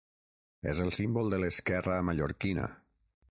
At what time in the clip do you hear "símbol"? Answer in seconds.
0.99-1.29